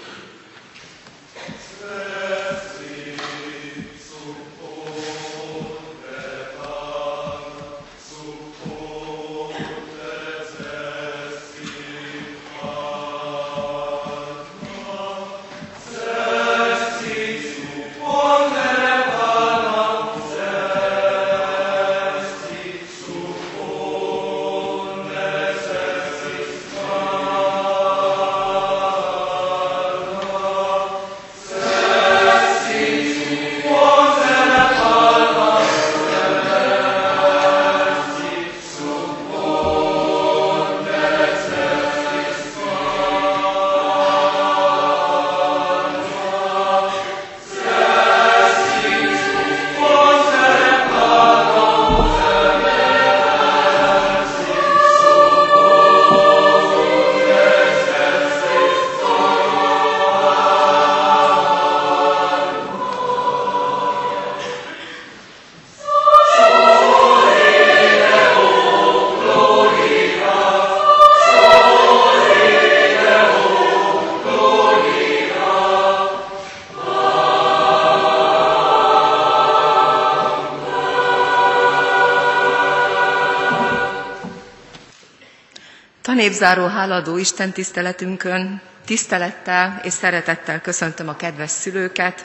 [86.28, 92.24] Tanévzáró háladó Isten tiszteletünkön tisztelettel és szeretettel köszöntöm a kedves szülőket,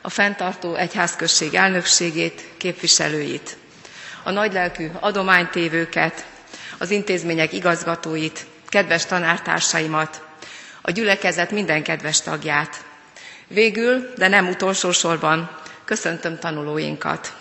[0.00, 3.56] a fenntartó egyházközség elnökségét, képviselőit,
[4.22, 6.24] a nagylelkű adománytévőket,
[6.78, 10.22] az intézmények igazgatóit, kedves tanártársaimat,
[10.82, 12.84] a gyülekezet minden kedves tagját.
[13.46, 15.50] Végül, de nem utolsó sorban,
[15.84, 17.34] köszöntöm tanulóinkat.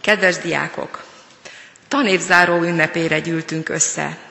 [0.00, 1.04] Kedves diákok!
[1.88, 4.30] Tanévzáró ünnepére gyűltünk össze.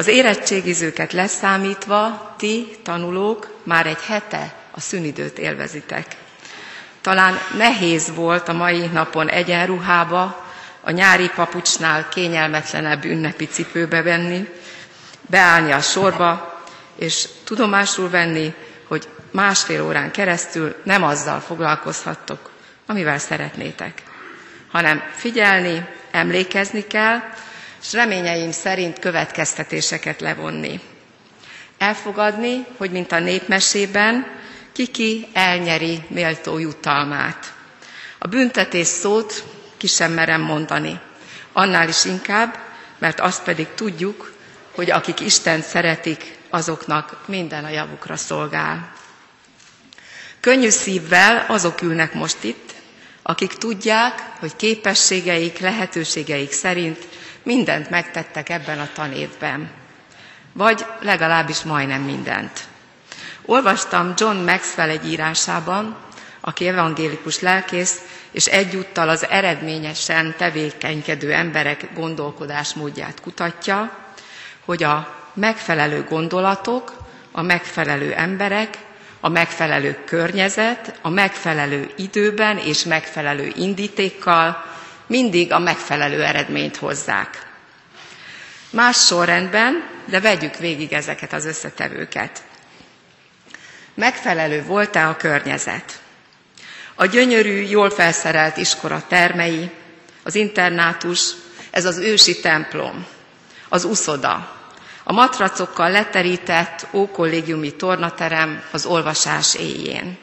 [0.00, 6.06] Az érettségizőket leszámítva, ti, tanulók, már egy hete a szünidőt élvezitek.
[7.00, 10.44] Talán nehéz volt a mai napon egyenruhába,
[10.80, 14.48] a nyári papucsnál kényelmetlenebb ünnepi cipőbe venni,
[15.26, 16.60] beállni a sorba,
[16.96, 18.54] és tudomásul venni,
[18.88, 22.50] hogy másfél órán keresztül nem azzal foglalkozhattok,
[22.86, 24.02] amivel szeretnétek,
[24.70, 27.18] hanem figyelni, emlékezni kell,
[27.82, 30.80] és reményeim szerint következtetéseket levonni.
[31.78, 34.26] Elfogadni, hogy mint a népmesében,
[34.72, 37.52] kiki elnyeri méltó jutalmát.
[38.18, 39.44] A büntetés szót
[39.76, 41.00] ki sem merem mondani.
[41.52, 42.58] Annál is inkább,
[42.98, 44.32] mert azt pedig tudjuk,
[44.74, 48.92] hogy akik Isten szeretik, azoknak minden a javukra szolgál.
[50.40, 52.72] Könnyű szívvel azok ülnek most itt,
[53.22, 57.06] akik tudják, hogy képességeik, lehetőségeik szerint
[57.42, 59.70] mindent megtettek ebben a tanévben.
[60.52, 62.60] Vagy legalábbis majdnem mindent.
[63.44, 65.96] Olvastam John Maxwell egy írásában,
[66.40, 73.90] aki evangélikus lelkész, és egyúttal az eredményesen tevékenykedő emberek gondolkodásmódját kutatja,
[74.64, 76.92] hogy a megfelelő gondolatok,
[77.32, 78.78] a megfelelő emberek,
[79.20, 84.64] a megfelelő környezet, a megfelelő időben és megfelelő indítékkal
[85.10, 87.46] mindig a megfelelő eredményt hozzák.
[88.70, 92.42] Más sorrendben, de vegyük végig ezeket az összetevőket.
[93.94, 96.00] Megfelelő volt-e a környezet?
[96.94, 99.70] A gyönyörű, jól felszerelt iskola termei,
[100.22, 101.30] az internátus,
[101.70, 103.06] ez az ősi templom,
[103.68, 104.56] az uszoda,
[105.04, 110.18] a matracokkal leterített ókollégiumi tornaterem az olvasás éjjén.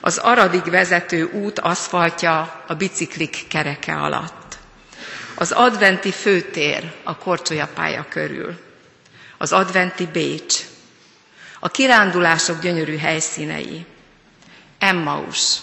[0.00, 4.58] Az aradig vezető út aszfaltja a biciklik kereke alatt.
[5.34, 8.58] Az adventi főtér a korcsolyapálya körül.
[9.38, 10.56] Az adventi Bécs.
[11.60, 13.86] A kirándulások gyönyörű helyszínei.
[14.78, 15.56] Emmaus.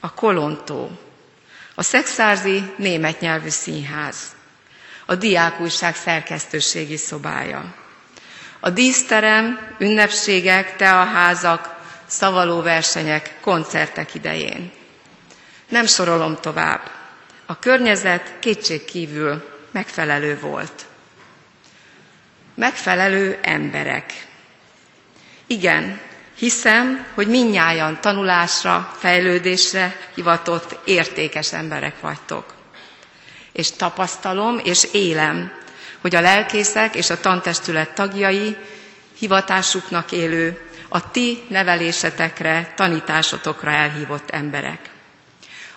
[0.00, 0.90] A Kolontó.
[1.74, 4.16] A Szexárzi német nyelvű színház
[5.10, 7.74] a diákújság szerkesztőségi szobája.
[8.60, 11.79] A díszterem, ünnepségek, teaházak,
[12.10, 14.70] szavalóversenyek, koncertek idején.
[15.68, 16.90] Nem sorolom tovább.
[17.46, 20.86] A környezet kétség kívül megfelelő volt.
[22.54, 24.26] Megfelelő emberek.
[25.46, 26.00] Igen,
[26.38, 32.58] hiszem, hogy minnyáján tanulásra, fejlődésre hivatott értékes emberek vagytok
[33.52, 35.52] és tapasztalom, és élem,
[36.00, 38.56] hogy a lelkészek és a tantestület tagjai
[39.18, 44.90] hivatásuknak élő, a ti nevelésetekre, tanításotokra elhívott emberek.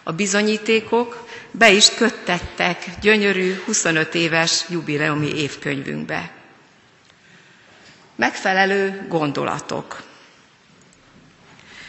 [0.04, 6.32] A bizonyítékok be is köttettek gyönyörű 25 éves jubileumi évkönyvünkbe.
[8.16, 10.02] Megfelelő gondolatok.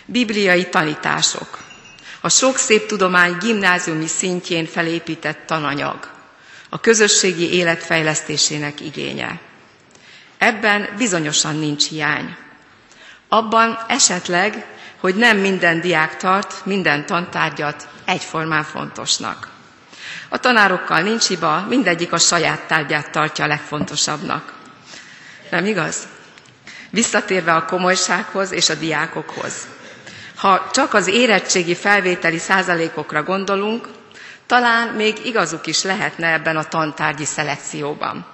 [0.07, 1.63] Bibliai tanítások
[2.25, 6.11] a sok szép tudomány gimnáziumi szintjén felépített tananyag,
[6.69, 9.41] a közösségi élet fejlesztésének igénye.
[10.39, 12.37] Ebben bizonyosan nincs hiány.
[13.35, 14.67] Abban esetleg,
[15.01, 19.49] hogy nem minden diák tart minden tantárgyat egyformán fontosnak.
[20.29, 24.53] A tanárokkal nincs hiba, mindegyik a saját tárgyát tartja a legfontosabbnak.
[25.51, 26.07] Nem igaz?
[26.91, 29.67] Visszatérve a komolysághoz és a diákokhoz.
[30.37, 33.89] Ha csak az érettségi felvételi százalékokra gondolunk,
[34.47, 38.34] talán még igazuk is lehetne ebben a tantárgyi szelekcióban.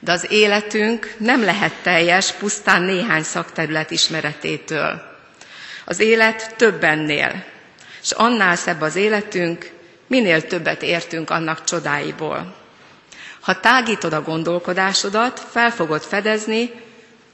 [0.00, 5.02] De az életünk nem lehet teljes pusztán néhány szakterület ismeretétől.
[5.84, 7.44] Az élet több ennél,
[8.02, 9.70] és annál szebb az életünk,
[10.06, 12.54] minél többet értünk annak csodáiból.
[13.40, 16.70] Ha tágítod a gondolkodásodat, fel fogod fedezni,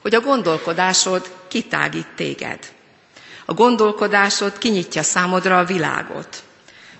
[0.02, 2.58] hogy a gondolkodásod kitágít téged.
[3.44, 6.42] A gondolkodásod kinyitja számodra a világot.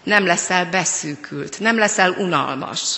[0.02, 2.96] Nem leszel beszűkült, nem leszel unalmas.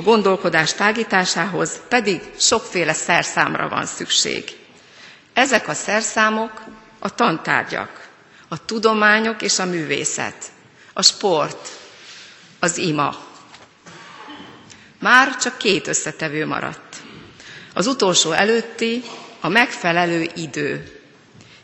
[0.00, 4.56] A gondolkodás tágításához pedig sokféle szerszámra van szükség.
[5.32, 6.62] Ezek a szerszámok
[6.98, 8.08] a tantárgyak,
[8.48, 10.44] a tudományok és a művészet,
[10.92, 11.68] a sport,
[12.58, 13.16] az ima.
[14.98, 16.96] Már csak két összetevő maradt.
[17.74, 19.02] Az utolsó előtti
[19.40, 21.00] a megfelelő idő,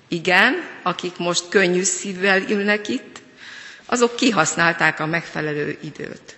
[0.09, 3.21] igen, akik most könnyű szívvel ülnek itt,
[3.87, 6.37] azok kihasználták a megfelelő időt.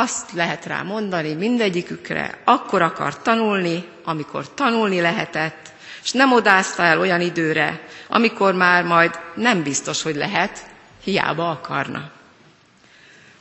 [0.00, 5.72] Azt lehet rá mondani mindegyikükre, akkor akar tanulni, amikor tanulni lehetett,
[6.02, 10.66] és nem odázta el olyan időre, amikor már majd nem biztos, hogy lehet,
[11.04, 12.10] hiába akarna.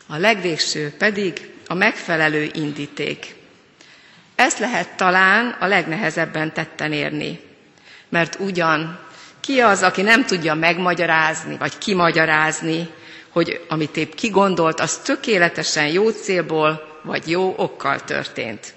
[0.07, 3.35] A legvégső pedig a megfelelő indíték.
[4.35, 7.39] Ezt lehet talán a legnehezebben tetten érni,
[8.09, 8.99] mert ugyan
[9.39, 12.89] ki az, aki nem tudja megmagyarázni, vagy kimagyarázni,
[13.31, 18.73] hogy amit épp kigondolt, az tökéletesen jó célból, vagy jó okkal történt.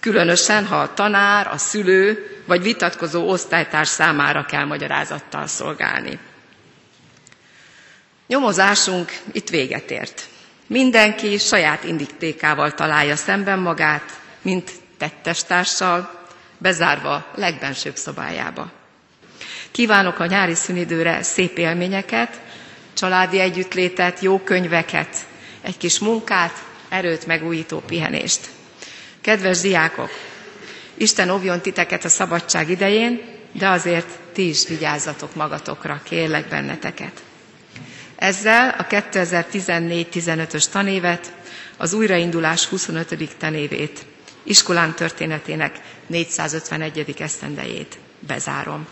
[0.00, 6.18] Különösen, ha a tanár, a szülő, vagy vitatkozó osztálytárs számára kell magyarázattal szolgálni.
[8.26, 10.28] Nyomozásunk itt véget ért.
[10.66, 16.22] Mindenki saját indiktékával találja szemben magát, mint tettestársal,
[16.58, 18.70] bezárva legbensőbb szobájába.
[19.70, 22.40] Kívánok a nyári szünidőre szép élményeket,
[22.94, 25.16] családi együttlétet, jó könyveket,
[25.62, 28.48] egy kis munkát, erőt megújító pihenést.
[29.20, 30.10] Kedves diákok,
[30.96, 33.20] Isten óvjon titeket a szabadság idején,
[33.52, 37.22] de azért ti is vigyázzatok magatokra, kérlek benneteket.
[38.16, 41.32] Ezzel a 2014-15-ös tanévet,
[41.76, 43.36] az újraindulás 25.
[43.38, 44.06] tanévét,
[44.42, 47.14] iskolán történetének 451.
[47.18, 48.86] esztendejét bezárom.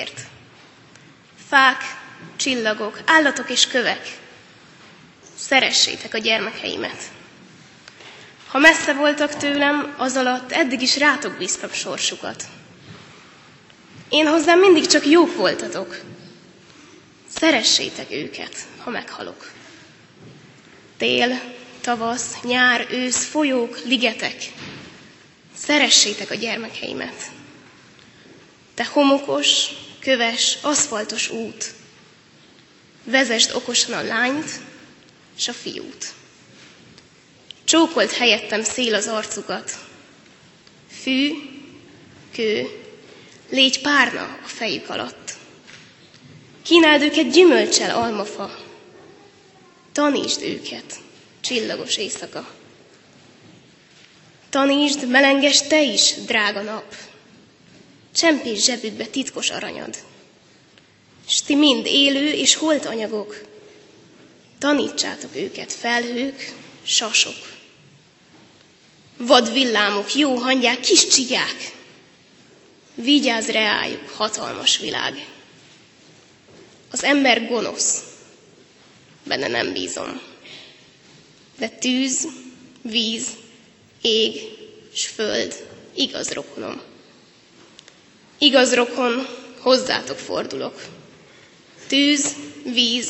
[0.00, 0.26] Gyermekekért.
[1.48, 1.82] Fák,
[2.36, 4.18] csillagok, állatok és kövek,
[5.38, 7.02] szeressétek a gyermekeimet.
[8.48, 12.44] Ha messze voltak tőlem, az alatt eddig is rátok bíztam sorsukat.
[14.08, 16.00] Én hozzám mindig csak jók voltatok.
[17.38, 19.50] Szeressétek őket, ha meghalok.
[20.96, 21.40] Tél,
[21.80, 24.34] tavasz, nyár, ősz, folyók, ligetek.
[25.56, 27.30] Szeressétek a gyermekeimet.
[28.74, 29.66] Te homokos,
[30.00, 31.74] köves, aszfaltos út.
[33.04, 34.60] Vezest okosan a lányt
[35.36, 36.12] és a fiút.
[37.64, 39.78] Csókolt helyettem szél az arcukat.
[41.02, 41.32] Fű,
[42.32, 42.66] kő,
[43.50, 45.32] légy párna a fejük alatt.
[46.62, 48.58] Kínáld őket gyümölcsel, almafa.
[49.92, 51.00] Tanítsd őket,
[51.40, 52.54] csillagos éjszaka.
[54.50, 56.94] Tanítsd, melenges te is, drága nap.
[58.20, 59.96] Csempés zsebükbe titkos aranyad.
[61.28, 63.40] S ti mind élő és holt anyagok.
[64.58, 67.52] Tanítsátok őket felhők, sasok.
[69.16, 71.72] Vad villámok, jó hangyák, kis csigák.
[72.94, 75.26] Vigyázz reájuk, hatalmas világ.
[76.90, 78.02] Az ember gonosz,
[79.24, 80.20] benne nem bízom.
[81.58, 82.28] De tűz,
[82.82, 83.26] víz,
[84.00, 84.40] ég
[84.94, 86.89] s föld, igaz rokonom.
[88.42, 89.26] Igaz rokon,
[89.58, 90.82] hozzátok fordulok.
[91.86, 92.34] Tűz,
[92.64, 93.08] víz,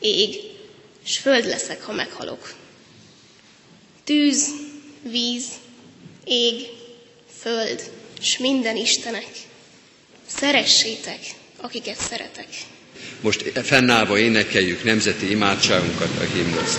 [0.00, 0.34] ég,
[1.04, 2.54] s föld leszek, ha meghalok.
[4.04, 4.48] Tűz,
[5.02, 5.44] víz,
[6.24, 6.66] ég,
[7.40, 9.28] föld, s minden Istenek.
[10.26, 11.18] Szeressétek,
[11.56, 12.48] akiket szeretek.
[13.20, 16.78] Most fennállva énekeljük nemzeti imádságunkat, a himnoszt.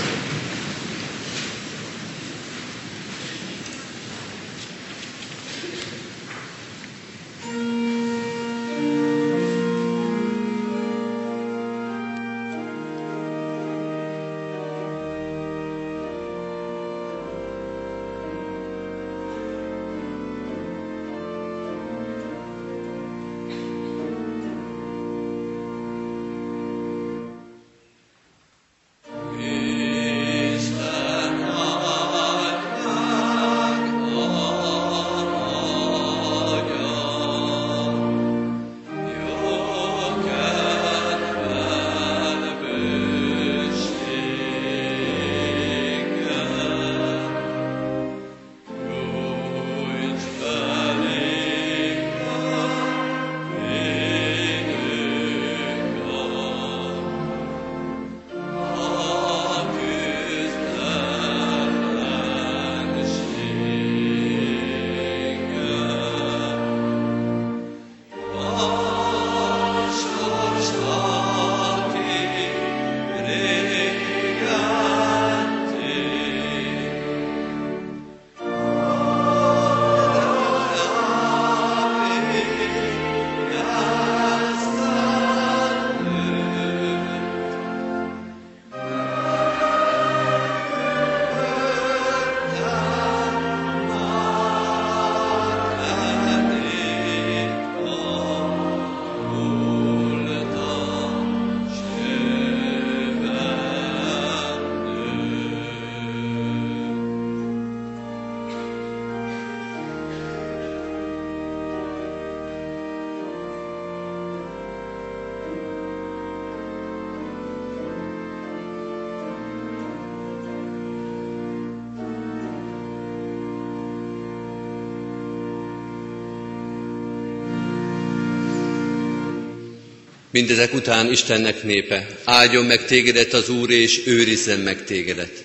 [130.32, 135.44] Mindezek után Istennek népe, áldjon meg tégedet az Úr, és őrizzen meg tégedet.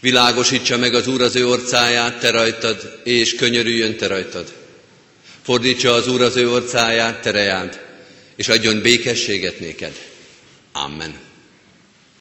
[0.00, 4.52] Világosítsa meg az Úr az ő orcáját, te rajtad, és könyörüljön te rajtad.
[5.42, 7.80] Fordítsa az Úr az ő orcáját, te rejád,
[8.36, 9.92] és adjon békességet néked.
[10.72, 11.27] Amen.